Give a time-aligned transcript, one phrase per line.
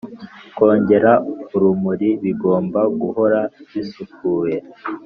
[0.55, 1.11] kongera
[1.55, 3.39] urumuri bigomba guhora
[3.71, 4.57] bisukuye